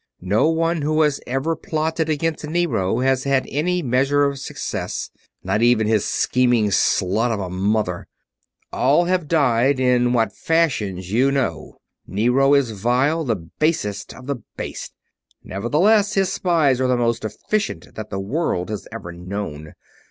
No 0.23 0.49
one 0.49 0.81
who 0.81 1.03
has 1.03 1.21
ever 1.27 1.55
plotted 1.55 2.09
against 2.09 2.43
Nero 2.47 3.01
has 3.01 3.23
had 3.23 3.45
any 3.51 3.83
measure 3.83 4.23
of 4.23 4.39
success; 4.39 5.11
not 5.43 5.61
even 5.61 5.85
his 5.85 6.03
scheming 6.05 6.71
slut 6.71 7.31
of 7.31 7.39
a 7.39 7.51
mother. 7.51 8.07
All 8.73 9.05
have 9.05 9.27
died, 9.27 9.79
in 9.79 10.11
what 10.11 10.33
fashions 10.35 11.11
you 11.11 11.31
know. 11.31 11.77
Nero 12.07 12.55
is 12.55 12.71
vile, 12.71 13.23
the 13.23 13.35
basest 13.59 14.11
of 14.15 14.25
the 14.25 14.37
base. 14.57 14.89
Nevertheless, 15.43 16.15
his 16.15 16.33
spies 16.33 16.81
are 16.81 16.87
the 16.87 16.97
most 16.97 17.23
efficient 17.23 17.93
that 17.93 18.09
the 18.09 18.19
world 18.19 18.71
has 18.71 18.87
ever 18.91 19.11
known. 19.11 19.73